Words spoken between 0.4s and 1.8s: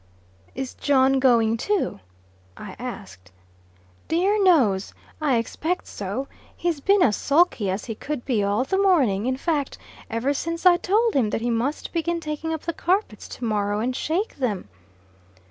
"Is John going